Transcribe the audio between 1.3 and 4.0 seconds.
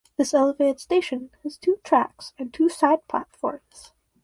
has two tracks and two side platforms.